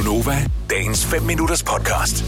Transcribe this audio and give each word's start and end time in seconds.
Gunova, 0.00 0.46
dagens 0.70 1.06
5 1.06 1.22
minutters 1.22 1.62
podcast. 1.62 2.24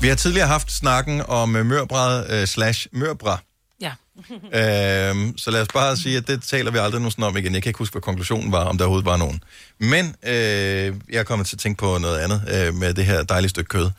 Vi 0.00 0.08
har 0.08 0.14
tidligere 0.14 0.46
haft 0.46 0.72
snakken 0.72 1.22
om 1.28 1.56
øh, 1.56 1.66
mørbræd 1.66 2.40
uh, 2.42 2.48
slash 2.48 2.86
mørbra. 2.92 3.40
Ja. 3.80 3.92
Øhm, 5.10 5.38
så 5.38 5.50
lad 5.50 5.62
os 5.62 5.68
bare 5.74 5.96
sige, 5.96 6.16
at 6.16 6.28
det 6.28 6.42
taler 6.42 6.70
vi 6.70 6.78
aldrig 6.78 7.00
nogensinde 7.00 7.26
om 7.26 7.36
igen. 7.36 7.54
Jeg 7.54 7.62
kan 7.62 7.70
ikke 7.70 7.78
huske, 7.78 7.94
hvad 7.94 8.02
konklusionen 8.02 8.52
var, 8.52 8.64
om 8.64 8.78
der 8.78 8.84
overhovedet 8.84 9.06
var 9.06 9.16
nogen. 9.16 9.42
Men 9.78 10.14
øh, 10.26 10.94
jeg 11.10 11.18
er 11.18 11.22
kommet 11.22 11.46
til 11.46 11.56
at 11.56 11.60
tænke 11.60 11.78
på 11.78 11.98
noget 11.98 12.18
andet 12.18 12.42
øh, 12.54 12.74
med 12.74 12.94
det 12.94 13.04
her 13.06 13.22
dejlige 13.22 13.50
stykke 13.50 13.68
kød. 13.68 13.90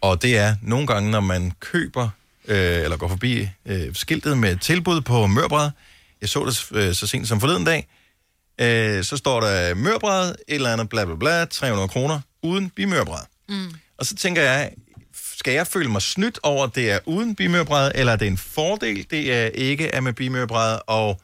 Og 0.00 0.22
det 0.22 0.38
er 0.38 0.56
nogle 0.62 0.86
gange, 0.86 1.10
når 1.10 1.20
man 1.20 1.52
køber 1.60 2.08
øh, 2.48 2.82
eller 2.82 2.96
går 2.96 3.08
forbi 3.08 3.48
øh, 3.66 3.94
skiltet 3.94 4.38
med 4.38 4.56
tilbud 4.56 5.00
på 5.00 5.26
mørbræd. 5.26 5.70
Jeg 6.20 6.28
så 6.28 6.44
det 6.44 6.78
øh, 6.78 6.94
så 6.94 7.06
sent 7.06 7.28
som 7.28 7.40
forleden 7.40 7.64
dag. 7.64 7.88
Øh, 8.60 9.04
så 9.04 9.16
står 9.16 9.40
der 9.40 9.74
mørbræd, 9.74 10.30
et 10.30 10.36
eller 10.48 10.72
andet 10.72 10.88
bla 10.88 11.04
bla 11.04 11.14
bla, 11.14 11.44
300 11.44 11.88
kroner, 11.88 12.20
uden 12.42 12.70
bimørbræd. 12.70 13.24
Mm. 13.48 13.74
Og 13.98 14.06
så 14.06 14.14
tænker 14.14 14.42
jeg, 14.42 14.70
skal 15.36 15.54
jeg 15.54 15.66
føle 15.66 15.88
mig 15.88 16.02
snydt 16.02 16.38
over, 16.42 16.64
at 16.64 16.74
det 16.74 16.90
er 16.90 16.98
uden 17.06 17.34
bimørbræd, 17.34 17.92
eller 17.94 18.12
er 18.12 18.16
det 18.16 18.28
en 18.28 18.38
fordel, 18.38 19.06
det 19.10 19.34
er 19.34 19.46
ikke 19.46 19.88
er 19.88 20.00
med 20.00 20.12
bimørbræd, 20.12 20.78
og 20.86 21.20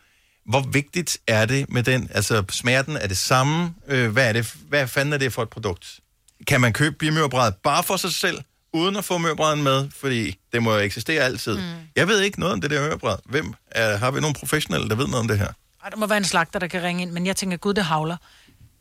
hvor 0.49 0.61
vigtigt 0.61 1.19
er 1.27 1.47
det 1.47 1.71
med 1.71 1.83
den? 1.83 2.09
Altså, 2.15 2.45
smerten 2.51 2.97
er 2.97 3.07
det 3.07 3.19
samme? 3.19 3.75
Øh, 3.89 4.11
hvad, 4.11 4.29
er 4.29 4.33
det, 4.33 4.55
hvad 4.69 4.89
fanden 4.89 5.13
er 5.13 5.19
det 5.19 5.33
for 5.33 5.43
et 5.43 5.49
produkt? 5.49 6.01
Kan 6.47 6.61
man 6.61 6.73
købe 6.73 6.97
bimørbræd 6.97 7.53
bare 7.53 7.83
for 7.83 7.97
sig 7.97 8.13
selv, 8.13 8.39
uden 8.73 8.97
at 8.97 9.05
få 9.05 9.19
mørbræden 9.19 9.63
med? 9.63 9.89
Fordi 9.97 10.39
det 10.53 10.63
må 10.63 10.73
jo 10.73 10.79
eksistere 10.79 11.23
altid. 11.23 11.57
Mm. 11.57 11.63
Jeg 11.97 12.09
ved 12.09 12.21
ikke 12.21 12.41
noget 12.41 12.53
om 12.53 12.61
det 12.61 12.71
der 12.71 12.89
mørbræd. 12.89 13.17
Hvem? 13.25 13.55
Er, 13.71 13.97
har 13.97 14.11
vi 14.11 14.21
nogle 14.21 14.35
professionelle, 14.35 14.89
der 14.89 14.95
ved 14.95 15.07
noget 15.07 15.21
om 15.21 15.29
det 15.29 15.39
her? 15.39 15.53
Ej, 15.89 15.91
der 15.91 15.97
må 15.97 16.07
være 16.07 16.19
en 16.19 16.25
slagter, 16.25 16.59
der 16.59 16.67
kan 16.67 16.83
ringe 16.83 17.03
ind, 17.03 17.11
men 17.11 17.27
jeg 17.27 17.37
tænker, 17.37 17.57
gud, 17.57 17.75
det 17.75 17.85
havler. 17.85 18.17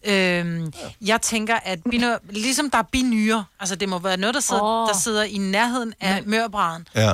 Øhm, 0.05 0.73
jeg 1.01 1.21
tænker, 1.21 1.55
at 1.63 1.79
binø, 1.91 2.13
ligesom 2.29 2.69
der 2.69 2.77
er 2.77 2.83
binyre, 2.91 3.45
altså 3.59 3.75
det 3.75 3.89
må 3.89 3.99
være 3.99 4.17
noget, 4.17 4.33
der 4.33 4.39
sidder, 4.41 4.61
oh. 4.63 4.87
Der 4.87 4.93
sidder 4.95 5.23
i 5.23 5.37
nærheden 5.37 5.93
af 5.99 6.23
mørbræden. 6.25 6.87
Ja. 6.95 7.11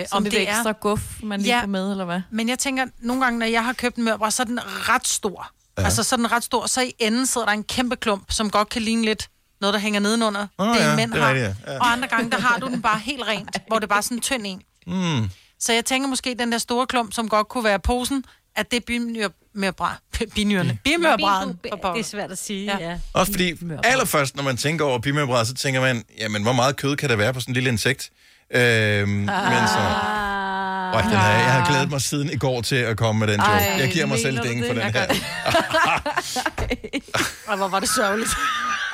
Øh, 0.00 0.06
Om 0.12 0.24
det 0.24 0.40
ekstra 0.42 0.72
guf, 0.72 1.00
man 1.22 1.40
lige 1.40 1.54
Ja. 1.56 1.62
får 1.62 1.66
med, 1.66 1.90
eller 1.90 2.04
hvad? 2.04 2.20
Men 2.30 2.48
jeg 2.48 2.58
tænker, 2.58 2.86
nogle 2.98 3.24
gange, 3.24 3.38
når 3.38 3.46
jeg 3.46 3.64
har 3.64 3.72
købt 3.72 3.96
en 3.96 4.04
mørbræd, 4.04 4.30
så 4.30 4.42
er 4.42 4.46
den 4.46 4.60
ret 4.88 5.08
stor. 5.08 5.50
Ja. 5.78 5.84
Altså, 5.84 6.02
så 6.02 6.14
er 6.14 6.16
den 6.16 6.32
ret 6.32 6.44
stor. 6.44 6.66
Så 6.66 6.80
i 6.82 6.92
enden 6.98 7.26
sidder 7.26 7.46
der 7.46 7.52
en 7.52 7.64
kæmpe 7.64 7.96
klump, 7.96 8.32
som 8.32 8.50
godt 8.50 8.68
kan 8.68 8.82
ligne 8.82 9.02
lidt 9.04 9.28
noget, 9.60 9.74
der 9.74 9.80
hænger 9.80 10.00
nedenunder. 10.00 10.46
Åh, 10.58 10.68
det 10.68 10.80
ja, 10.80 10.96
mænd 10.96 11.12
det 11.12 11.20
er 11.20 11.24
har. 11.24 11.34
rigtigt, 11.34 11.56
ja. 11.66 11.72
Ja. 11.72 11.78
Og 11.78 11.92
andre 11.92 12.08
gange, 12.08 12.30
der 12.30 12.40
har 12.40 12.58
du 12.58 12.66
den 12.68 12.82
bare 12.82 12.98
helt 12.98 13.22
rent, 13.26 13.56
hvor 13.68 13.76
det 13.78 13.84
er 13.84 13.88
bare 13.94 14.02
sådan 14.02 14.16
en 14.16 14.20
tynd 14.22 14.42
en. 14.46 14.62
Mm. 14.86 15.30
Så 15.60 15.72
jeg 15.72 15.84
tænker 15.84 16.08
måske, 16.08 16.34
den 16.38 16.52
der 16.52 16.58
store 16.58 16.86
klump, 16.86 17.12
som 17.12 17.28
godt 17.28 17.48
kunne 17.48 17.64
være 17.64 17.78
posen, 17.78 18.24
at 18.56 18.70
det 18.70 18.76
er 18.76 18.80
bimørbræd. 18.86 19.94
Binyrene. 20.34 20.78
Bimørbræden. 20.84 21.58
Det 21.62 21.70
er 21.72 22.02
svært 22.02 22.32
at 22.32 22.38
sige, 22.38 22.64
Ja. 22.64 22.88
ja. 22.90 22.98
Også 23.12 23.32
fordi, 23.32 23.54
allerførst, 23.84 24.36
når 24.36 24.42
man 24.42 24.56
tænker 24.56 24.84
over 24.84 24.98
bimørbræd, 24.98 25.44
så 25.44 25.54
tænker 25.54 25.80
man, 25.80 26.04
jamen, 26.18 26.42
hvor 26.42 26.52
meget 26.52 26.76
kød 26.76 26.96
kan 26.96 27.08
der 27.08 27.16
være 27.16 27.34
på 27.34 27.40
sådan 27.40 27.52
en 27.52 27.54
lille 27.54 27.70
insekt? 27.70 28.10
Øhm, 28.54 29.08
men 29.10 29.28
så... 29.28 29.78
Ah. 29.78 30.94
Øj, 30.94 31.02
den 31.02 31.10
her, 31.10 31.28
jeg 31.28 31.52
har 31.52 31.68
glædet 31.70 31.90
mig 31.90 32.02
siden 32.02 32.30
i 32.32 32.36
går 32.36 32.60
til 32.62 32.76
at 32.76 32.96
komme 32.96 33.18
med 33.18 33.28
den 33.28 33.40
joke. 33.40 33.50
Ej, 33.50 33.76
jeg 33.80 33.90
giver 33.92 34.06
mig 34.06 34.18
selv 34.18 34.42
ding 34.42 34.64
for 34.66 34.72
den 34.74 34.82
her. 34.82 35.06
Og 37.46 37.56
hvor 37.58 37.68
var 37.68 37.80
det 37.80 37.88
sørgeligt. 37.88 38.30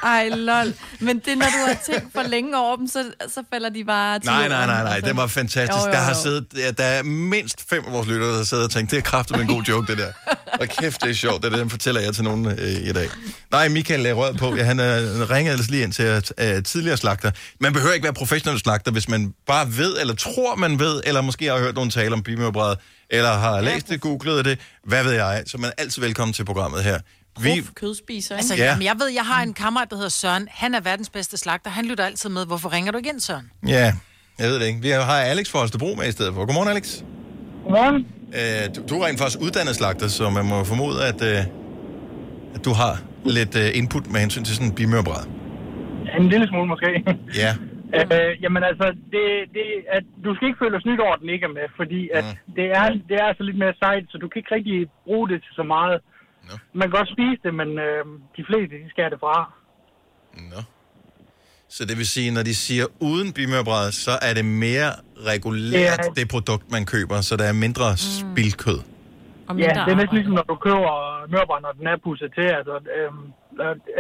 Ej, 0.03 0.29
lol. 0.29 0.73
Men 1.01 1.19
det, 1.19 1.39
når 1.39 1.47
du 1.47 1.67
har 1.67 1.77
tænkt 1.93 2.13
for 2.13 2.23
længe 2.23 2.59
over 2.59 2.77
dem, 2.77 2.89
så, 2.89 3.05
så 3.29 3.43
falder 3.53 3.69
de 3.69 3.85
bare 3.85 4.19
til 4.19 4.27
Nej, 4.27 4.49
nej, 4.49 4.67
nej, 4.67 4.83
nej, 4.83 4.95
altså. 4.95 5.09
det 5.09 5.17
var 5.17 5.27
fantastisk. 5.27 5.79
Jo, 5.79 5.87
jo, 5.87 5.93
Der 5.93 5.99
har 5.99 6.15
jo. 6.15 6.23
siddet, 6.23 6.47
ja, 6.57 6.71
der 6.71 6.85
er 6.85 7.03
mindst 7.03 7.69
fem 7.71 7.83
af 7.87 7.93
vores 7.93 8.09
lyttere, 8.09 8.31
der 8.31 8.37
har 8.37 8.45
siddet 8.45 8.65
og 8.65 8.71
tænkt, 8.71 8.91
det 8.91 8.97
er 8.97 9.01
kraftigt 9.03 9.39
med 9.39 9.49
en 9.49 9.55
god 9.55 9.63
joke, 9.63 9.87
det 9.87 9.99
der. 9.99 10.13
Og 10.61 10.69
kæft, 10.69 11.03
det 11.03 11.11
er 11.11 11.15
sjovt, 11.15 11.37
det 11.43 11.45
er 11.45 11.51
det, 11.51 11.59
den 11.59 11.71
fortæller 11.71 12.01
jeg 12.01 12.15
til 12.15 12.25
nogen 12.25 12.47
øh, 12.47 12.89
i 12.89 12.93
dag. 12.93 13.09
Nej, 13.51 13.69
Michael 13.69 14.07
er 14.07 14.13
rød 14.13 14.35
på, 14.35 14.57
ja, 14.57 14.65
han 14.65 14.81
øh, 14.81 15.31
ringede 15.31 15.53
ellers 15.53 15.71
lige 15.71 15.83
ind 15.83 15.93
til 15.93 16.23
øh, 16.39 16.63
tidligere 16.63 16.97
slagter. 16.97 17.31
Man 17.61 17.73
behøver 17.73 17.93
ikke 17.95 18.05
være 18.05 18.13
professionel 18.15 18.61
slagter, 18.61 18.91
hvis 18.93 19.09
man 19.09 19.35
bare 19.47 19.77
ved, 19.77 19.97
eller 20.01 20.15
tror, 20.15 20.55
man 20.57 20.79
ved, 20.79 21.01
eller 21.05 21.21
måske 21.21 21.47
har 21.47 21.59
hørt 21.59 21.75
nogen 21.75 21.91
tale 21.91 22.13
om 22.13 22.23
bimørbræd, 22.23 22.77
eller 23.11 23.33
har 23.33 23.61
læst 23.61 23.89
det, 23.89 24.01
googlet 24.01 24.45
det, 24.45 24.59
hvad 24.85 25.05
ved 25.05 25.13
jeg, 25.13 25.43
så 25.47 25.59
man 25.59 25.71
er 25.79 25.83
altid 25.83 26.03
velkommen 26.03 26.33
til 26.33 26.45
programmet 26.45 26.83
her. 26.85 26.99
Vi, 27.43 27.51
kødspiser, 27.75 28.35
ikke? 28.35 28.39
Altså, 28.41 28.55
Ja. 28.57 28.63
ja. 28.65 28.71
jamen, 28.71 28.85
jeg 28.85 28.95
ved, 29.01 29.09
jeg 29.15 29.23
har 29.23 29.43
en 29.43 29.55
kammerat, 29.55 29.91
der 29.91 29.97
hedder 29.97 30.09
Søren. 30.11 30.49
Han 30.51 30.75
er 30.75 30.81
verdens 30.81 31.11
bedste 31.11 31.37
slagter. 31.37 31.71
Han 31.71 31.85
lytter 31.87 32.05
altid 32.05 32.31
med. 32.31 32.47
Hvorfor 32.47 32.73
ringer 32.73 32.93
du 32.93 32.99
igen, 32.99 33.21
Søren? 33.21 33.51
ja, 33.67 33.93
jeg 34.39 34.49
ved 34.49 34.61
det 34.61 34.67
ikke. 34.67 34.81
Vi 34.83 34.89
har 34.89 35.21
Alex 35.33 35.51
fra 35.51 35.59
Holstebro 35.59 35.95
med 35.99 36.07
i 36.09 36.13
stedet 36.13 36.35
for. 36.35 36.47
Godmorgen, 36.47 36.69
Alex. 36.69 37.03
Godmorgen. 37.65 38.07
Øh, 38.39 38.65
du, 38.75 38.79
du 38.89 38.95
er 39.01 39.07
rent 39.07 39.19
faktisk 39.23 39.41
uddannet 39.47 39.75
slagter, 39.81 40.09
så 40.09 40.31
man 40.31 40.45
må 40.53 40.65
formode, 40.65 40.97
at, 41.11 41.21
øh, 41.31 41.41
at 42.57 42.65
du 42.65 42.73
har 42.83 42.93
lidt 43.39 43.55
øh, 43.63 43.69
input 43.79 44.05
med 44.13 44.21
hensyn 44.25 44.45
til 44.45 44.55
sådan 44.57 44.69
en 44.71 44.75
bimørbræd. 44.75 45.23
En 46.19 46.29
lille 46.33 46.47
smule 46.51 46.69
måske. 46.75 46.91
Ja. 47.43 47.53
øh, 48.15 48.31
jamen 48.45 48.63
altså, 48.71 48.87
det, 49.15 49.25
det, 49.57 49.65
at, 49.97 50.05
du 50.25 50.31
skal 50.35 50.45
ikke 50.49 50.61
føle 50.63 50.75
dig 50.77 50.83
snydt 50.87 51.01
over, 51.07 51.15
at 51.17 51.21
den 51.25 51.31
ikke 51.35 51.47
er 51.51 51.55
med, 51.61 51.67
fordi 51.81 52.01
at 52.19 52.25
Mm. 52.25 52.53
det, 52.59 52.67
er, 52.81 52.87
det 53.09 53.15
er 53.23 53.27
altså 53.31 53.43
lidt 53.49 53.59
mere 53.63 53.75
sejt, 53.85 54.05
så 54.13 54.17
du 54.23 54.27
kan 54.29 54.39
ikke 54.43 54.55
rigtig 54.59 54.77
bruge 55.07 55.27
det 55.31 55.39
til 55.45 55.53
så 55.61 55.65
meget. 55.77 55.97
Nå. 56.49 56.55
Man 56.73 56.85
kan 56.91 56.99
godt 56.99 57.09
spise 57.17 57.39
det, 57.45 57.55
men 57.61 57.69
øh, 57.87 58.05
de 58.37 58.43
fleste, 58.49 58.75
de 58.85 58.91
skærer 58.91 59.09
det 59.15 59.21
fra. 59.21 59.53
Nå. 60.53 60.61
Så 61.77 61.85
det 61.89 61.97
vil 62.01 62.07
sige, 62.17 62.31
når 62.37 62.43
de 62.43 62.55
siger 62.55 62.87
uden 63.01 63.33
bimørbræd, 63.33 63.93
så 64.07 64.11
er 64.29 64.33
det 64.39 64.45
mere 64.45 64.91
regulært, 65.31 65.99
Det 65.99 66.07
er- 66.09 66.15
det 66.19 66.29
produkt, 66.37 66.67
man 66.77 66.85
køber, 66.95 67.17
så 67.29 67.33
der 67.41 67.47
er 67.53 67.57
mindre 67.67 67.87
spildkød. 67.97 68.81
Og 69.49 69.57
Ja, 69.59 69.73
det 69.87 69.93
er 69.95 70.01
næsten 70.03 70.17
ligesom, 70.19 70.35
når 70.41 70.47
du 70.53 70.57
køber 70.67 70.93
mørbrænd, 71.35 71.63
når 71.67 71.73
den 71.79 71.87
er 71.93 71.97
pusset 72.07 72.31
til. 72.39 72.47
Altså, 72.59 72.75
øh, 72.97 73.11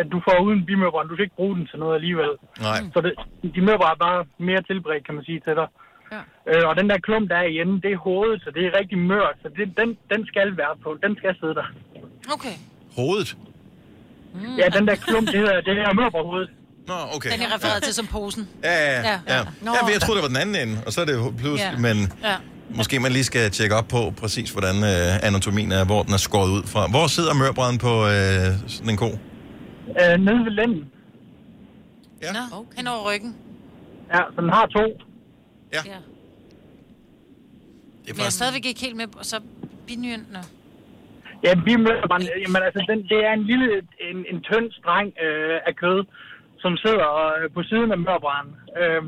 at 0.01 0.07
du 0.13 0.19
får 0.27 0.37
uden 0.47 0.61
bimørbrænd, 0.69 1.09
du 1.09 1.15
skal 1.15 1.27
ikke 1.29 1.41
bruge 1.41 1.57
den 1.59 1.67
til 1.71 1.79
noget 1.83 1.95
alligevel. 1.99 2.33
Nej. 2.69 2.79
Så 2.95 2.99
det, 3.07 3.13
de 3.55 3.61
mørbrænd 3.69 3.95
er 3.99 4.01
bare 4.09 4.21
mere 4.49 4.63
tilberedt, 4.71 5.07
kan 5.07 5.15
man 5.15 5.25
sige, 5.25 5.41
til 5.47 5.55
dig. 5.61 5.69
Ja. 6.15 6.21
Øh, 6.51 6.63
og 6.69 6.73
den 6.81 6.87
der 6.91 6.99
klump, 7.07 7.25
der 7.31 7.37
er 7.37 7.49
i 7.53 7.61
enden, 7.63 7.79
det 7.85 7.91
er 7.93 7.97
hovedet, 8.09 8.39
så 8.45 8.49
det 8.57 8.63
er 8.67 8.79
rigtig 8.81 8.99
mørt. 9.13 9.37
Så 9.43 9.49
det, 9.57 9.65
den, 9.81 9.89
den 10.13 10.21
skal 10.31 10.49
være 10.63 10.75
på. 10.85 10.89
Den 11.05 11.13
skal 11.21 11.33
sidde 11.41 11.55
der. 11.61 11.69
Okay. 12.33 12.53
Hovedet? 12.97 13.37
Ja, 14.59 14.69
den 14.79 14.87
der 14.89 14.95
klump, 14.95 15.27
det 15.27 15.37
hedder, 15.39 15.61
det 15.61 15.79
er 15.79 15.93
mørbrædhovedet. 15.95 16.51
Nå, 16.87 16.95
okay. 17.15 17.33
Den 17.33 17.41
er 17.43 17.55
refereret 17.55 17.83
til 17.83 17.95
som 17.95 18.07
posen. 18.07 18.49
Ja, 18.63 18.73
ja, 18.73 19.01
ja. 19.01 19.09
Ja. 19.11 19.21
ja. 19.29 19.37
ja. 19.37 19.43
Nå. 19.63 19.71
ja 19.75 19.93
jeg 19.93 20.01
troede, 20.01 20.17
det 20.17 20.23
var 20.23 20.29
den 20.29 20.37
anden 20.37 20.69
ende, 20.69 20.83
og 20.87 20.93
så 20.93 21.01
er 21.01 21.05
det 21.05 21.37
pludselig, 21.39 21.73
Ja. 21.73 21.79
men 21.79 22.13
Ja. 22.23 22.37
måske 22.75 23.01
man 23.01 23.13
lige 23.13 23.25
skal 23.25 23.51
tjekke 23.51 23.75
op 23.77 23.89
på 23.89 24.13
præcis, 24.17 24.51
hvordan 24.51 24.77
øh, 24.77 25.27
anatomien 25.27 25.73
er, 25.73 25.85
hvor 25.85 26.03
den 26.03 26.13
er 26.13 26.17
skåret 26.17 26.51
ud 26.51 26.63
fra. 26.63 26.87
Hvor 26.89 27.07
sidder 27.07 27.35
mørbræden 27.35 27.79
på 27.79 28.07
øh, 28.07 28.69
sådan 28.69 28.91
en 28.91 28.97
ko? 28.97 29.07
Øh, 29.07 30.21
nede 30.21 30.45
ved 30.45 30.51
lænden. 30.51 30.85
Ja. 32.23 32.33
Nå, 32.33 32.39
okay. 32.59 32.77
hen 32.77 32.87
over 32.87 33.13
ryggen. 33.15 33.37
Ja, 34.13 34.19
så 34.35 34.41
den 34.41 34.51
har 34.51 34.67
to. 34.67 34.81
Ja. 35.73 35.79
Det 35.83 35.91
er 35.91 35.93
Men 38.07 38.07
jeg 38.07 38.13
er 38.13 38.15
faktisk... 38.15 38.37
stadigvæk 38.37 38.65
ikke 38.67 38.81
helt 38.81 38.97
med, 38.97 39.07
og 39.17 39.27
så 39.27 39.41
binyren. 39.87 40.27
Nå. 40.33 40.39
Ja, 41.45 41.53
bimørbrænd, 41.67 42.25
jamen 42.45 42.63
altså, 42.69 42.81
den, 42.91 42.99
det 43.13 43.19
er 43.29 43.33
en 43.33 43.45
lille, 43.51 43.69
en, 44.11 44.19
en 44.33 44.39
tynd 44.49 44.69
streng 44.81 45.09
øh, 45.27 45.57
af 45.69 45.73
kød, 45.83 46.01
som 46.63 46.73
sidder 46.85 47.09
øh, 47.37 47.51
på 47.57 47.63
siden 47.71 47.89
af 47.95 47.99
mørbrænden, 48.07 48.55
øh, 48.81 49.03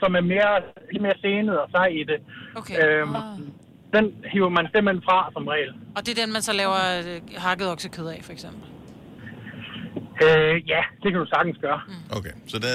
som 0.00 0.10
er 0.20 0.24
mere, 0.32 0.52
lidt 0.92 1.02
mere 1.06 1.18
senet 1.24 1.56
og 1.62 1.68
sej 1.74 1.86
i 2.00 2.02
det. 2.10 2.18
Okay. 2.60 2.74
Øh, 2.82 3.06
den 3.96 4.04
hiver 4.32 4.48
man 4.58 4.66
simpelthen 4.74 5.02
fra 5.08 5.18
som 5.34 5.44
regel. 5.54 5.70
Og 5.96 6.00
det 6.06 6.10
er 6.14 6.18
den, 6.22 6.32
man 6.36 6.42
så 6.42 6.52
laver 6.62 6.80
øh, 6.98 7.20
hakket 7.46 7.66
oksekød 7.72 8.06
af, 8.14 8.20
for 8.28 8.32
eksempel. 8.32 8.64
Øh, 10.24 10.54
ja, 10.72 10.82
det 11.02 11.08
kan 11.12 11.18
du 11.24 11.26
sagtens 11.34 11.58
gøre. 11.66 11.80
Okay, 12.18 12.34
så, 12.48 12.56
det, 12.64 12.70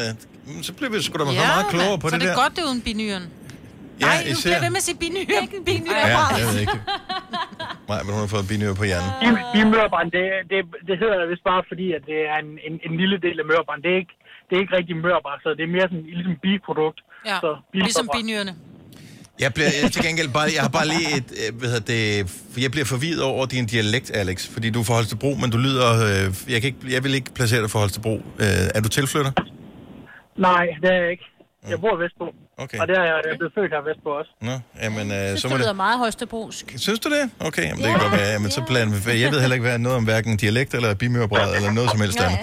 mm, 0.48 0.64
så 0.64 0.74
bliver 0.74 0.92
vi 0.92 1.02
sgu 1.02 1.14
da 1.18 1.24
ja, 1.24 1.48
meget 1.54 1.66
klogere 1.74 2.00
på 2.00 2.08
så 2.10 2.16
det, 2.16 2.22
det 2.22 2.30
er 2.30 2.34
der. 2.34 2.42
godt, 2.44 2.54
det 2.56 2.62
er 2.64 2.68
uden 2.72 2.82
binyren. 2.90 3.26
Ja, 4.02 4.06
Nej, 4.06 4.18
nu 4.30 4.36
bliver 4.44 4.56
jeg 4.56 4.64
ved 4.66 4.74
med 4.78 4.82
at 4.84 4.88
sige 4.90 4.98
binyr, 5.06 5.42
ikke 5.46 5.58
en 5.62 5.66
binyr. 5.72 5.92
Ja, 5.92 6.20
jeg 6.42 6.48
ved 6.52 6.60
ikke. 6.66 6.78
Nej, 7.92 8.00
men 8.04 8.10
hun 8.14 8.22
har 8.26 8.32
fået 8.36 8.48
binyr 8.52 8.74
på 8.82 8.86
hjernen. 8.90 9.12
Bim, 9.22 9.36
bimørbrænd, 9.54 10.10
det, 10.18 10.26
det, 10.52 10.60
det 10.88 10.96
hedder 11.02 11.18
det 11.22 11.28
vist 11.34 11.46
bare 11.52 11.64
fordi, 11.72 11.88
at 11.98 12.04
det 12.10 12.20
er 12.32 12.38
en, 12.46 12.52
en, 12.68 12.76
en 12.88 12.94
lille 13.02 13.18
del 13.26 13.36
af 13.42 13.46
mørbrænd. 13.52 13.80
Det 13.86 13.92
er 13.96 14.00
ikke, 14.04 14.16
det 14.48 14.54
er 14.56 14.62
ikke 14.64 14.76
rigtig 14.80 14.96
mørbrænd, 15.06 15.40
så 15.46 15.50
det 15.58 15.64
er 15.68 15.72
mere 15.78 15.88
sådan 15.92 16.06
ligesom 16.20 16.36
biprodukt. 16.46 17.00
Ja, 17.30 17.38
så 17.44 17.52
ligesom 17.74 18.06
binyrene. 18.16 18.54
Jeg 19.40 19.52
bliver 19.54 19.70
jeg, 19.84 19.92
til 19.92 20.02
gengæld 20.08 20.30
bare, 20.38 20.48
jeg 20.58 20.64
har 20.68 20.74
bare 20.80 20.88
lige 20.94 21.08
et, 21.20 21.30
øh, 21.42 21.60
hvad 21.60 21.70
hedder 21.72 21.86
det, 21.94 22.02
jeg 22.66 22.72
bliver 22.76 22.86
forvirret 22.86 23.24
over 23.24 23.46
din 23.46 23.66
dialekt, 23.66 24.08
Alex, 24.22 24.38
fordi 24.54 24.68
du 24.70 24.80
er 24.80 24.84
fra 24.84 24.94
Holstebro, 24.94 25.32
men 25.42 25.50
du 25.56 25.58
lyder, 25.58 25.88
øh, 26.08 26.26
jeg, 26.54 26.62
kan 26.62 26.68
ikke, 26.72 26.82
jeg 26.96 27.04
vil 27.04 27.14
ikke 27.20 27.32
placere 27.40 27.62
dig 27.62 27.72
for 27.72 27.80
Holstebro. 27.80 28.16
Øh, 28.44 28.76
er 28.76 28.82
du 28.86 28.90
tilflytter? 28.90 29.32
Nej, 30.48 30.66
det 30.82 30.90
er 30.96 31.00
jeg 31.04 31.12
ikke. 31.12 31.28
Jeg 31.70 31.80
bor 31.82 31.96
vestpå. 32.04 32.26
Okay. 32.64 32.80
Og 32.80 32.88
det 32.88 32.96
er 32.98 33.04
jeg, 33.04 33.22
jeg 33.26 33.32
er 33.34 33.38
blevet 33.42 33.54
født 33.58 33.72
her 33.76 33.82
vestpå 33.90 34.10
også. 34.20 34.32
Nå, 34.42 34.56
jamen, 34.84 35.12
øh, 35.12 35.18
Jeg 35.18 35.32
så 35.32 35.38
synes, 35.40 35.52
må 35.52 35.58
det 35.58 35.64
lyder 35.66 35.74
meget 35.74 35.98
højstebrosk. 36.00 36.66
Synes 36.78 37.00
du 37.00 37.10
det? 37.10 37.24
Okay, 37.40 37.64
jamen, 37.70 37.84
det 37.84 37.92
kan 37.92 38.00
godt 38.00 38.12
være. 38.12 38.30
Jamen, 38.36 38.52
så 38.52 38.62
blander 38.68 38.98
vi, 39.06 39.22
jeg 39.22 39.32
ved 39.32 39.40
heller 39.40 39.56
ikke, 39.56 39.68
hvad 39.68 39.78
noget 39.80 39.98
om 39.98 40.04
hverken 40.04 40.38
dialekt 40.38 40.74
eller 40.74 40.94
bimørbræd 40.94 41.56
eller 41.56 41.72
noget 41.72 41.90
som 41.92 42.02
helst 42.02 42.20
andet. 42.22 42.40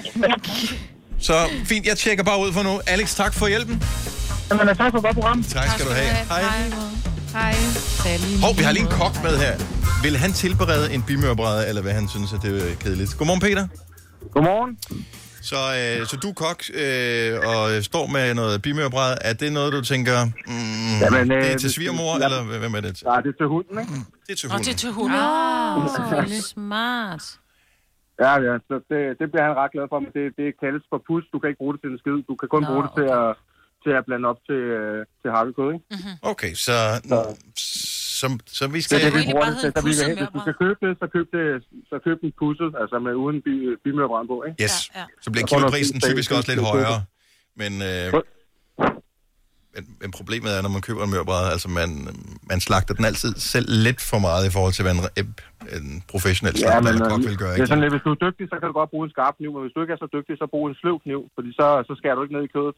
Så 1.28 1.34
fint, 1.64 1.86
jeg 1.86 1.96
tjekker 1.98 2.24
bare 2.24 2.38
ud 2.40 2.52
for 2.52 2.62
nu. 2.62 2.80
Alex, 2.86 3.16
tak 3.16 3.34
for 3.34 3.46
hjælpen. 3.48 3.82
Jamen, 4.50 4.76
tak 4.76 4.92
for 4.92 5.00
godt 5.00 5.14
program. 5.14 5.42
Tak 5.42 5.68
skal 5.68 5.86
du 5.86 5.92
have. 5.92 6.08
Hej. 6.08 6.42
Hej. 7.32 7.52
Sally. 8.02 8.40
Hov, 8.42 8.58
vi 8.58 8.62
har 8.62 8.72
lige 8.72 8.82
en 8.82 8.90
kok 8.90 9.14
med 9.22 9.38
her. 9.38 9.54
Vil 10.02 10.16
han 10.16 10.32
tilberede 10.32 10.94
en 10.94 11.02
bimørbræd, 11.02 11.68
eller 11.68 11.82
hvad 11.82 11.92
han 11.92 12.08
synes, 12.08 12.32
at 12.32 12.42
det 12.42 12.70
er 12.72 12.76
kedeligt? 12.76 13.16
Godmorgen, 13.18 13.40
Peter. 13.40 13.66
Godmorgen. 14.32 14.78
Så, 15.50 15.56
øh, 15.78 16.06
så 16.10 16.14
du 16.22 16.28
er 16.28 16.36
kok 16.44 16.60
øh, 16.82 17.32
og 17.52 17.84
står 17.90 18.06
med 18.16 18.34
noget 18.34 18.62
bimørbræd. 18.62 19.12
Er 19.20 19.32
det 19.32 19.52
noget, 19.52 19.72
du 19.72 19.80
tænker, 19.92 20.16
mm, 20.24 20.98
Jamen, 21.04 21.32
øh, 21.32 21.42
det 21.42 21.52
er 21.52 21.56
til 21.58 21.66
hvis- 21.66 21.74
svigermor, 21.74 22.12
ja. 22.18 22.24
eller 22.26 22.58
hvem 22.62 22.74
er 22.74 22.80
det 22.80 22.96
til? 22.96 23.06
Nej, 23.06 23.20
det 23.20 23.28
er 23.34 23.38
til 23.42 23.46
hunden, 23.46 23.78
ikke? 23.82 23.92
Det 24.26 24.32
er 24.32 24.36
til 24.36 24.46
Og 24.48 24.52
hunden. 24.52 24.66
det 24.66 24.72
er 24.72 24.80
til 24.84 24.92
hunden. 24.98 25.18
Åh, 25.18 25.76
oh, 25.76 26.28
smart. 26.54 27.24
Ja, 28.24 28.32
ja, 28.48 28.54
så 28.68 28.74
det, 28.90 29.00
det 29.20 29.26
bliver 29.32 29.44
han 29.48 29.54
ret 29.62 29.72
glad 29.74 29.86
for, 29.92 29.98
men 30.04 30.10
det, 30.18 30.24
det 30.40 30.48
kaldes 30.62 30.82
for 30.90 30.98
pus. 31.08 31.24
Du 31.32 31.38
kan 31.38 31.48
ikke 31.50 31.60
bruge 31.62 31.72
det 31.74 31.80
til 31.82 31.90
en 31.94 31.98
skid. 32.02 32.16
Du 32.30 32.34
kan 32.40 32.48
kun 32.54 32.62
Nå, 32.62 32.68
bruge 32.70 32.82
det 32.86 32.92
til 32.98 33.06
at, 33.20 33.28
til 33.84 33.92
at 33.98 34.02
blande 34.08 34.26
op 34.32 34.40
til, 34.48 34.60
øh, 34.78 34.98
til 35.22 35.28
hakkekød, 35.36 35.68
ikke? 35.74 35.86
Okay, 36.32 36.52
så, 36.66 36.74
så, 37.10 37.18
så 38.58 38.64
vi 38.68 38.78
Det 38.78 38.84
skal... 38.84 38.96
er 39.00 39.10
det, 39.10 39.14
vi 39.20 39.24
bruger 39.32 39.48
det 39.52 39.58
til. 39.62 39.70
Så 39.76 39.80
vi 39.82 39.88
hvis 39.88 40.00
du 40.00 40.08
mørbrad. 40.20 40.40
skal 40.46 40.54
købe 40.62 40.78
det, 40.84 40.90
så 41.02 41.06
køb, 41.14 41.26
det, 41.36 41.44
så 41.90 41.96
køb 42.06 42.16
den 42.24 42.30
pusset, 42.42 42.70
altså 42.82 42.96
med 43.06 43.14
uden 43.24 43.38
bi, 43.46 43.54
bimørbrand 43.84 44.26
på, 44.32 44.36
ikke? 44.48 44.56
Yes, 44.64 44.74
Ja, 44.94 45.00
ja. 45.00 45.04
så 45.24 45.28
bliver 45.32 45.46
kiloprisen 45.52 45.96
typisk 46.08 46.28
også 46.36 46.48
lidt 46.52 46.62
højere. 46.72 46.98
Men, 47.60 47.72
øh, 47.90 48.06
men, 49.74 49.82
men 50.02 50.08
problemet 50.18 50.50
er, 50.56 50.60
når 50.66 50.72
man 50.76 50.82
køber 50.88 51.02
en 51.08 51.12
mørbræd, 51.16 51.44
altså 51.54 51.68
man, 51.80 51.88
man 52.50 52.58
slagter 52.66 52.92
den 52.98 53.04
altid 53.10 53.32
selv 53.54 53.66
lidt 53.86 54.00
for 54.10 54.18
meget 54.26 54.42
i 54.48 54.52
forhold 54.56 54.72
til, 54.76 54.82
hvad 54.84 54.94
en, 54.98 55.02
en 55.78 55.86
professionel 56.12 56.52
Ja, 56.54 56.60
slagter 56.60 56.80
men 56.86 56.92
eller 56.92 57.08
kok 57.12 57.20
vil 57.30 57.36
gøre. 57.44 57.52
det 57.52 57.58
er 57.58 57.64
Ikke? 57.64 57.72
sådan 57.72 57.82
lidt, 57.84 57.92
hvis 57.96 58.04
du 58.06 58.10
er 58.16 58.20
dygtig, 58.26 58.44
så 58.52 58.56
kan 58.60 58.66
du 58.70 58.74
godt 58.80 58.90
bruge 58.94 59.04
en 59.08 59.12
skarp 59.16 59.34
kniv, 59.38 59.50
men 59.54 59.60
hvis 59.64 59.74
du 59.76 59.80
ikke 59.84 59.92
er 59.96 60.00
så 60.04 60.08
dygtig, 60.16 60.32
så 60.42 60.46
brug 60.54 60.64
en 60.72 60.76
sløv 60.82 60.96
kniv, 61.06 61.20
fordi 61.36 61.50
så, 61.60 61.66
så 61.88 61.92
skærer 61.98 62.16
du 62.16 62.22
ikke 62.24 62.36
ned 62.38 62.44
i 62.48 62.52
kødet. 62.56 62.76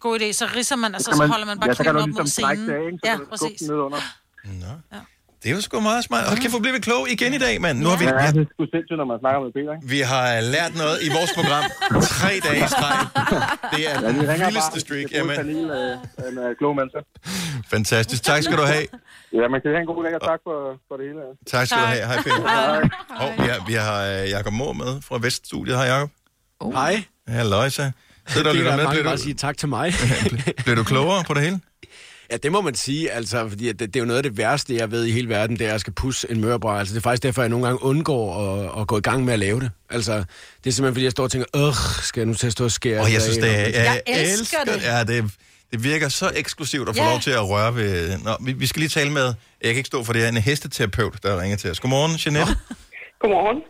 God 0.00 0.20
idé. 0.20 0.32
Så 0.32 0.46
ridser 0.56 0.76
man, 0.76 0.94
altså 0.94 1.10
kan 1.10 1.16
så 1.18 1.26
holder 1.26 1.46
man 1.46 1.58
bare 1.60 1.68
ja, 1.70 1.74
så 1.74 1.82
kan 1.84 1.92
kniven 1.92 2.10
du 2.10 2.14
op 2.14 2.16
mod 2.18 2.22
ligesom 2.24 2.44
trække 2.44 2.62
scenen. 2.62 2.80
det 2.80 2.86
ikke? 2.92 2.98
Så 3.04 3.10
Ja, 3.10 3.16
du 3.16 3.24
præcis. 3.30 3.62
ned 3.68 3.74
under. 3.86 3.98
Nå. 4.44 4.72
Det 5.42 5.50
er 5.50 5.54
jo 5.54 5.60
sgu 5.60 5.80
meget 5.80 6.04
smart. 6.04 6.24
Og 6.30 6.36
kan 6.42 6.50
få 6.50 6.60
blive 6.64 6.80
klog 6.88 7.02
igen 7.14 7.34
i 7.34 7.38
dag, 7.46 7.54
mand. 7.60 7.76
Nu 7.84 7.88
har 7.92 7.98
vi, 8.02 8.04
Ja, 8.04 8.10
vi, 8.10 8.38
det 8.38 8.46
er 8.46 8.50
sgu 8.54 8.62
sindssygt, 8.74 8.98
når 9.02 9.08
man 9.12 9.18
snakker 9.24 9.40
med 9.44 9.50
Peter, 9.56 9.72
ikke? 9.76 9.88
vi 9.94 10.00
har 10.12 10.24
lært 10.54 10.72
noget 10.82 10.96
i 11.06 11.08
vores 11.18 11.30
program. 11.38 11.64
Tre 12.18 12.32
dage 12.46 12.60
i 12.66 12.68
streg. 12.74 12.96
Det 13.72 13.80
er 13.90 13.94
Ja, 14.00 14.08
den 14.08 14.16
vi 14.20 14.26
vildeste 14.44 14.78
streak. 14.84 15.06
Det 15.08 15.16
er 15.16 15.18
Jamen, 15.18 15.36
panel 15.42 15.70
af, 15.70 15.88
af, 16.24 16.30
af 16.48 16.50
kloge 16.60 16.74
mennesker. 16.78 17.00
fantastisk. 17.74 18.20
Tak 18.30 18.40
skal 18.46 18.56
du 18.62 18.64
have. 18.72 18.86
Ja, 19.38 19.44
man 19.54 19.58
kan 19.62 19.68
have 19.74 19.82
en 19.86 19.90
god 19.92 20.00
dag, 20.06 20.14
og 20.18 20.22
tak 20.30 20.40
for, 20.46 20.56
for 20.88 20.94
det 20.98 21.04
hele. 21.08 21.20
ja. 21.26 21.30
Tak 21.54 21.64
skal 21.66 21.78
du 21.84 21.86
Tak. 21.86 21.94
have. 21.94 22.04
Hej, 22.10 22.18
Peter. 22.26 22.42
Og 23.22 23.28
vi 23.42 23.46
har, 23.52 23.58
vi 23.70 23.74
har 23.86 23.98
øh, 24.12 24.30
Jacob 24.34 24.52
Mohr 24.60 24.72
med 24.82 24.92
fra 25.08 25.16
Veststudiet. 25.26 25.76
Hej, 25.80 25.86
Jacob. 25.92 26.10
Hej. 26.80 26.94
Halløjsa. 27.36 27.86
Sidder 28.28 28.48
og 28.48 28.54
Det 28.54 28.58
lytter 28.58 28.72
er 28.72 28.76
med? 28.76 28.84
mange 28.84 29.02
bare 29.04 29.16
du, 29.16 29.22
sige 29.22 29.34
tak 29.34 29.56
til 29.58 29.68
mig. 29.68 29.94
bliver 30.56 30.74
du 30.76 30.84
klogere 30.84 31.24
på 31.24 31.34
det 31.34 31.42
hele? 31.42 31.60
ja, 32.32 32.36
det 32.36 32.52
må 32.52 32.60
man 32.60 32.74
sige, 32.74 33.10
altså, 33.10 33.48
fordi 33.48 33.68
at 33.68 33.78
det, 33.78 33.88
det 33.94 33.96
er 33.96 34.00
jo 34.00 34.06
noget 34.06 34.16
af 34.16 34.22
det 34.22 34.36
værste, 34.36 34.74
jeg 34.76 34.90
ved 34.90 35.04
i 35.04 35.10
hele 35.10 35.28
verden, 35.28 35.56
det 35.56 35.64
er, 35.64 35.68
at 35.68 35.72
jeg 35.72 35.80
skal 35.80 35.92
pusse 35.92 36.26
en 36.30 36.40
mørbræd. 36.40 36.78
Altså, 36.78 36.94
det 36.94 37.00
er 37.00 37.02
faktisk 37.02 37.22
derfor, 37.22 37.42
jeg 37.42 37.48
nogle 37.48 37.66
gange 37.66 37.82
undgår 37.82 38.54
at, 38.76 38.80
at 38.80 38.86
gå 38.86 38.98
i 38.98 39.00
gang 39.00 39.24
med 39.24 39.32
at 39.32 39.38
lave 39.38 39.60
det. 39.60 39.70
Altså, 39.90 40.12
det 40.12 40.24
er 40.24 40.70
simpelthen, 40.70 40.94
fordi 40.94 41.04
jeg 41.04 41.10
står 41.12 41.24
og 41.24 41.30
tænker, 41.30 41.66
øh, 41.68 41.74
skal 42.02 42.20
jeg 42.20 42.26
nu 42.26 42.34
til 42.34 42.46
at 42.46 42.52
stå 42.52 42.64
og 42.64 42.70
skære? 42.72 43.00
Og 43.00 43.06
jeg 43.12 43.14
det 43.14 43.22
synes, 43.22 43.38
af?" 43.38 43.42
det 43.66 43.78
er... 43.78 43.82
Jeg, 43.82 44.02
Jeg 44.08 44.32
elsker 44.32 44.56
det. 44.66 44.82
Ja, 44.82 45.04
det, 45.04 45.30
det 45.72 45.84
virker 45.84 46.08
så 46.08 46.30
eksklusivt 46.36 46.88
at 46.88 46.96
få 46.96 47.02
Ja. 47.02 47.10
lov 47.10 47.20
til 47.20 47.30
at 47.30 47.48
røre 47.48 47.74
ved... 47.76 48.18
Nå, 48.18 48.36
vi, 48.40 48.52
vi 48.52 48.66
skal 48.66 48.80
lige 48.80 48.88
tale 48.88 49.10
med... 49.10 49.24
Jeg 49.24 49.34
kan 49.62 49.76
ikke 49.76 49.86
stå 49.86 50.04
for 50.04 50.12
det 50.12 50.22
her. 50.22 50.28
En 50.28 50.36
hesteterapeut, 50.36 51.22
der 51.22 51.40
ringer 51.40 51.56
til 51.56 51.70
os. 51.70 51.80
Godmorgen, 51.80 52.12
Jeanette. 52.26 52.56
Godmorgen. 53.20 53.60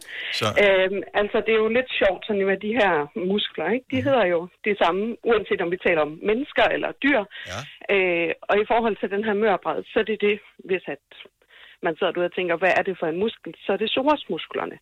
Så, 0.41 0.47
Øhm, 0.64 1.02
altså, 1.20 1.37
det 1.44 1.52
er 1.55 1.62
jo 1.64 1.69
lidt 1.79 1.91
sjovt 2.00 2.23
sådan 2.26 2.47
med 2.47 2.58
de 2.67 2.73
her 2.81 2.94
muskler, 3.31 3.69
ikke? 3.76 3.87
De 3.93 4.02
hedder 4.06 4.26
jo 4.35 4.41
det 4.64 4.75
samme, 4.82 5.17
uanset 5.29 5.61
om 5.61 5.70
vi 5.70 5.79
taler 5.87 6.02
om 6.08 6.19
mennesker 6.31 6.64
eller 6.75 6.91
dyr. 7.05 7.20
Ja. 7.50 7.61
Øh, 7.94 8.32
og 8.49 8.55
i 8.62 8.64
forhold 8.73 8.97
til 8.97 9.11
den 9.14 9.25
her 9.25 9.35
mørbræd, 9.43 9.82
så 9.93 9.97
er 10.02 10.06
det 10.11 10.20
det, 10.20 10.37
hvis 10.69 10.85
at 10.94 11.06
man 11.82 11.97
sidder 11.97 12.12
derude 12.12 12.31
og 12.31 12.35
tænker, 12.35 12.56
hvad 12.56 12.73
er 12.79 12.82
det 12.82 12.97
for 13.00 13.06
en 13.06 13.20
muskel? 13.25 13.55
Så 13.64 13.73
er 13.73 13.76
det 13.76 13.91
psoasmusklerne. 13.91 14.79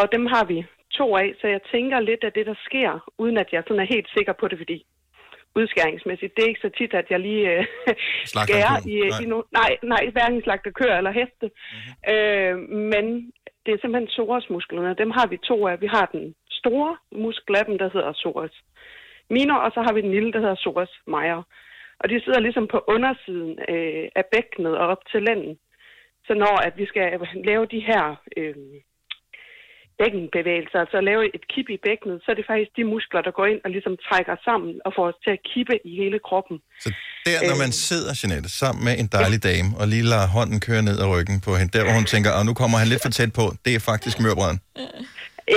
Og 0.00 0.12
dem 0.12 0.26
har 0.26 0.44
vi 0.44 0.58
to 0.98 1.16
af, 1.16 1.28
så 1.40 1.46
jeg 1.46 1.60
tænker 1.72 2.00
lidt 2.00 2.24
af 2.24 2.32
det, 2.32 2.46
der 2.46 2.54
sker, 2.68 2.90
uden 3.18 3.36
at 3.38 3.48
jeg 3.52 3.62
sådan 3.66 3.82
er 3.82 3.94
helt 3.94 4.08
sikker 4.16 4.32
på 4.40 4.48
det, 4.48 4.58
fordi 4.58 4.86
udskæringsmæssigt, 5.54 6.36
det 6.36 6.42
er 6.42 6.48
ikke 6.48 6.66
så 6.66 6.70
tit, 6.78 6.94
at 6.94 7.06
jeg 7.10 7.20
lige 7.20 7.44
øh, 7.54 7.64
skærer 8.34 8.76
i, 8.94 8.96
Nej. 9.00 9.20
I 9.22 9.24
no, 9.26 9.42
nej, 9.60 9.72
nej, 9.82 10.02
hverken 10.12 10.42
slagter 10.42 10.70
køer 10.70 10.96
eller 10.96 11.18
heste. 11.20 11.46
Mm-hmm. 11.50 12.12
Øh, 12.12 12.54
men 12.92 13.32
det 13.70 13.76
er 13.76 13.82
simpelthen 13.82 14.12
psoasmusklerne, 14.12 15.00
dem 15.02 15.10
har 15.10 15.26
vi 15.26 15.36
to 15.36 15.66
af. 15.66 15.80
Vi 15.80 15.86
har 15.86 16.06
den 16.06 16.34
store 16.50 16.96
muskel 17.12 17.56
af 17.56 17.64
dem, 17.64 17.78
der 17.78 17.88
hedder 17.94 18.12
psoas 18.12 18.54
minor, 19.36 19.58
og 19.64 19.70
så 19.74 19.80
har 19.86 19.92
vi 19.92 20.00
den 20.00 20.10
lille, 20.10 20.32
der 20.32 20.40
hedder 20.40 20.54
psoas 20.62 20.92
major. 21.06 21.46
Og 22.00 22.10
de 22.10 22.20
sidder 22.20 22.40
ligesom 22.40 22.66
på 22.66 22.78
undersiden 22.94 23.58
øh, 23.68 24.08
af 24.16 24.24
bækkenet 24.32 24.74
og 24.78 24.86
op 24.86 25.02
til 25.10 25.22
lænden. 25.22 25.58
Så 26.26 26.34
når 26.34 26.56
at 26.66 26.74
vi 26.76 26.86
skal 26.86 27.20
lave 27.44 27.66
de 27.66 27.80
her 27.90 28.16
øh, 28.36 28.56
bækkenbevægelser, 30.00 30.78
altså 30.84 30.98
lave 31.10 31.22
et 31.36 31.44
kip 31.52 31.68
i 31.76 31.78
bækkenet, 31.86 32.16
så 32.24 32.28
er 32.32 32.36
det 32.40 32.46
faktisk 32.52 32.70
de 32.78 32.84
muskler, 32.94 33.20
der 33.26 33.32
går 33.38 33.46
ind 33.52 33.60
og 33.64 33.70
ligesom 33.76 33.94
trækker 34.06 34.36
sammen 34.48 34.70
og 34.86 34.90
får 34.96 35.04
os 35.10 35.18
til 35.24 35.32
at 35.36 35.40
kippe 35.50 35.76
i 35.90 35.92
hele 36.02 36.18
kroppen. 36.28 36.56
så 36.84 36.88
der, 37.26 37.38
når 37.50 37.58
man 37.64 37.72
sidder, 37.88 38.10
Jeanette, 38.20 38.48
sammen 38.62 38.80
med 38.86 38.94
en 39.02 39.08
dejlig 39.18 39.40
dame, 39.50 39.68
og 39.80 39.84
lige 39.92 40.04
lader 40.12 40.28
hånden 40.36 40.58
køre 40.68 40.82
ned 40.88 40.96
ad 41.04 41.08
ryggen 41.14 41.36
på 41.46 41.50
hende, 41.58 41.70
der 41.76 41.82
hvor 41.86 41.94
hun 42.00 42.06
tænker, 42.14 42.30
at 42.38 42.42
nu 42.50 42.54
kommer 42.62 42.76
han 42.82 42.88
lidt 42.92 43.02
for 43.06 43.12
tæt 43.18 43.32
på, 43.40 43.44
det 43.64 43.72
er 43.78 43.80
faktisk 43.92 44.16
mørbræden. 44.24 44.58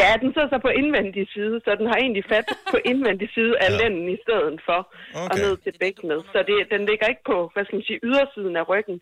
Ja, 0.01 0.09
den 0.21 0.29
sidder 0.33 0.49
så 0.55 0.59
på 0.67 0.71
indvendig 0.81 1.23
side, 1.35 1.55
så 1.65 1.69
den 1.79 1.87
har 1.91 1.97
egentlig 2.03 2.25
fat 2.33 2.47
på 2.73 2.77
indvendig 2.91 3.27
side 3.37 3.53
af 3.65 3.69
Ja. 3.71 3.77
lænden 3.81 4.07
i 4.15 4.17
stedet 4.25 4.57
for 4.67 4.79
okay. 5.23 5.29
og 5.31 5.35
ned 5.45 5.53
til 5.63 5.73
bækkenet. 5.81 6.21
Så 6.33 6.37
det, 6.49 6.55
den 6.75 6.81
ligger 6.89 7.07
ikke 7.13 7.25
på, 7.33 7.37
hvad 7.53 7.63
skal 7.65 7.75
man 7.79 7.85
sige, 7.89 7.99
ydersiden 8.09 8.55
af 8.61 8.65
ryggen, 8.71 8.97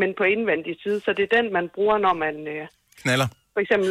men 0.00 0.10
på 0.20 0.24
indvendig 0.34 0.74
side. 0.82 0.98
Så 1.04 1.10
det 1.16 1.22
er 1.28 1.32
den, 1.38 1.46
man 1.58 1.66
bruger, 1.74 1.98
når 2.06 2.14
man 2.24 2.34
øh, 2.54 2.66
Knaller. 3.02 3.28
For 3.56 3.62
eksempel, 3.64 3.88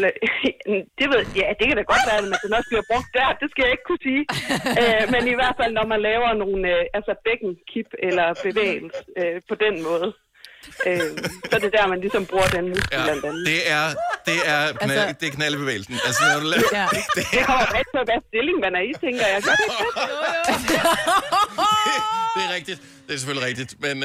det 1.00 1.06
ved, 1.12 1.22
ja, 1.42 1.48
det 1.60 1.66
kan 1.68 1.76
da 1.80 1.84
godt 1.94 2.04
være, 2.10 2.20
at 2.36 2.42
den 2.46 2.54
også 2.60 2.70
bliver 2.72 2.86
brugt 2.92 3.10
der, 3.18 3.28
det 3.42 3.48
skal 3.52 3.62
jeg 3.66 3.72
ikke 3.76 3.88
kunne 3.90 4.04
sige. 4.10 4.24
øh, 4.82 5.04
men 5.14 5.22
i 5.34 5.36
hvert 5.40 5.56
fald, 5.60 5.72
når 5.80 5.86
man 5.94 6.00
laver 6.10 6.30
nogle 6.44 6.60
øh, 6.74 6.98
altså 6.98 7.12
bækkenkip 7.26 7.90
eller 8.08 8.26
bevægelse 8.48 9.00
øh, 9.22 9.38
på 9.50 9.56
den 9.66 9.76
måde. 9.90 10.08
Øh, 10.90 11.12
så 11.50 11.54
er 11.58 11.62
det 11.66 11.72
der, 11.78 11.84
man 11.94 12.00
ligesom 12.06 12.24
bruger 12.32 12.50
den 12.58 12.66
muskel 12.72 12.94
Ja, 12.98 13.04
blandt 13.08 13.24
andet. 13.30 13.44
det 13.52 13.60
er, 13.78 13.86
det 14.30 14.38
er, 14.54 14.62
knald, 14.82 15.00
Altså- 15.00 15.16
det 15.20 15.26
er 15.30 15.34
knaldebevægelsen. 15.38 15.94
Altså, 16.08 16.22
når 16.32 16.40
du 16.44 16.48
laver, 16.54 16.70
Ja. 16.80 16.86
det, 17.18 17.24
Det 17.36 17.42
kommer 17.50 17.66
rigtig 17.78 17.94
på, 17.98 18.02
hvad 18.10 18.20
stilling 18.30 18.58
man 18.66 18.74
er 18.80 18.84
i, 18.90 18.92
tænker 19.06 19.26
jeg. 19.34 19.40
Gør 19.48 19.56
det 19.60 19.66
ikke 19.70 20.68
det? 20.74 20.82
det 22.36 22.42
er 22.48 22.52
rigtigt. 22.58 22.80
Det 23.06 23.12
er 23.14 23.20
selvfølgelig 23.22 23.48
rigtigt. 23.52 23.72
Men 23.86 23.96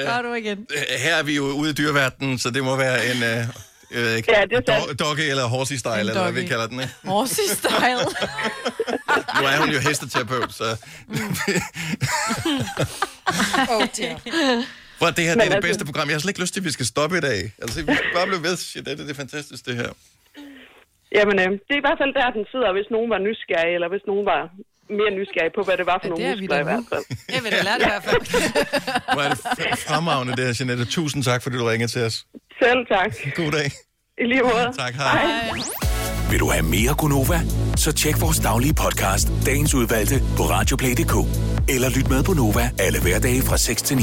igen. 0.43 0.59
her 1.07 1.15
er 1.21 1.25
vi 1.31 1.35
jo 1.41 1.45
ude 1.61 1.71
i 1.71 1.77
dyreverdenen, 1.81 2.39
så 2.43 2.49
det 2.57 2.63
må 2.69 2.73
være 2.87 2.99
en... 3.11 3.19
Uh, 3.33 3.70
jeg 3.95 4.01
ved 4.03 4.15
ikke, 4.17 4.33
Ja, 4.33 4.43
det 4.45 4.53
er 4.53 4.61
dog- 4.61 4.99
doggy 4.99 5.21
eller 5.21 5.45
horsey 5.45 5.77
style, 5.77 5.99
eller 6.01 6.23
hvad 6.23 6.33
vi 6.33 6.47
kalder 6.47 6.67
den, 6.67 6.81
ikke? 6.81 6.93
Horsey 7.05 7.43
style. 7.59 8.05
Nu 9.41 9.47
er 9.47 9.59
hun 9.61 9.71
jo 9.71 9.79
hesteterapeut, 9.79 10.53
så... 10.55 10.65
Oh, 13.75 13.85
dear. 13.97 14.17
For 14.99 15.07
det 15.07 15.25
her 15.25 15.35
det 15.35 15.35
er 15.35 15.37
Men 15.37 15.39
det 15.39 15.55
altså- 15.55 15.69
bedste 15.69 15.85
program. 15.85 16.07
Jeg 16.09 16.15
har 16.15 16.21
slet 16.21 16.31
ikke 16.35 16.41
lyst 16.45 16.53
til, 16.55 16.61
at 16.61 16.65
vi 16.65 16.71
skal 16.79 16.87
stoppe 16.87 17.15
i 17.19 17.21
dag. 17.31 17.41
Altså, 17.63 17.77
vi 17.83 17.95
skal 17.95 18.11
bare 18.19 18.27
blive 18.27 18.43
ved. 18.49 18.57
Shit, 18.57 18.85
det 18.87 18.93
er 18.93 18.97
det 18.97 19.11
er 19.11 19.15
fantastisk, 19.25 19.67
det 19.67 19.75
her. 19.77 19.91
Jamen, 21.17 21.37
øh, 21.45 21.49
det 21.67 21.73
er 21.77 21.81
i 21.83 21.87
hvert 21.89 21.99
fald 22.03 22.13
der, 22.21 22.27
den 22.39 22.45
sidder, 22.53 22.69
hvis 22.79 22.89
nogen 22.97 23.09
var 23.15 23.19
nysgerrig, 23.29 23.73
eller 23.77 23.89
hvis 23.95 24.05
nogen 24.11 24.25
var 24.33 24.41
mere 25.01 25.11
nysgerrig 25.19 25.53
på, 25.59 25.63
hvad 25.69 25.77
det 25.81 25.87
var 25.93 25.99
for 26.03 26.07
Ja, 26.07 26.11
nogle 26.11 26.25
er 26.25 26.37
muskler 26.37 26.59
i 26.65 26.69
hvert 26.71 26.87
fald. 26.93 27.05
Det 27.35 27.39
vil 27.45 27.51
jeg 27.59 27.65
lære 27.69 27.79
det 27.83 27.87
i 27.91 27.93
hvert 27.95 28.07
fald. 28.11 28.23
Hvor 29.15 29.23
er 29.27 29.31
det 29.35 29.79
fremragende, 29.89 30.33
det 30.37 30.45
her, 30.49 30.55
Jeanette. 30.61 30.85
Tusind 30.99 31.21
tak, 31.31 31.41
fordi 31.43 31.55
du 31.61 31.65
ringede 31.73 31.91
til 31.97 32.03
os. 32.09 32.17
Selv 32.63 32.87
tak. 32.87 33.11
God 33.37 33.53
dag. 33.53 33.71
I 34.19 34.25
lige 34.27 34.43
måde. 34.43 34.73
Tak, 34.85 34.95
hej. 34.95 35.51
Vil 36.31 36.41
du 36.41 36.51
have 36.51 36.63
mere 36.65 36.95
Gunova? 36.99 37.41
Så 37.77 37.93
tjek 37.93 38.21
vores 38.21 38.39
daglige 38.39 38.75
podcast, 38.75 39.29
dagens 39.47 39.75
udvalgte, 39.75 40.15
på 40.37 40.43
radioplay.dk. 40.43 41.15
Eller 41.69 41.89
lyt 41.97 42.09
med 42.11 42.23
på 42.25 42.33
Nova 42.33 42.71
alle 42.79 43.01
hverdage 43.03 43.43
fra 43.43 43.57
6 43.57 43.83
til 43.83 43.97
9. 43.97 44.03